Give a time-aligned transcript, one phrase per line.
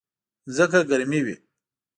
[0.55, 1.35] ځکه ګرمي وي.